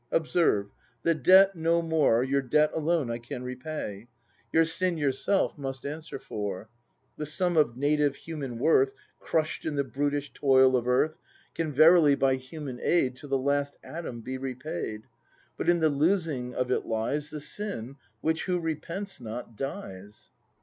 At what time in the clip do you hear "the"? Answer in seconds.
1.03-1.13, 7.17-7.27, 9.75-9.83, 13.27-13.37, 15.81-15.89, 17.29-17.39